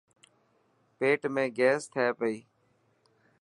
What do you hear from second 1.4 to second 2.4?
گيس ٿي پئي.